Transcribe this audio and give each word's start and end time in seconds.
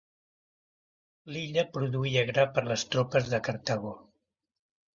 L'illa 1.35 1.65
produïa 1.75 2.25
gra 2.31 2.47
per 2.57 2.65
les 2.73 2.87
tropes 2.97 3.31
de 3.35 3.43
Cartago. 3.51 3.95